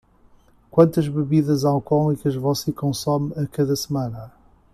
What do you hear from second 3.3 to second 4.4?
a cada semana?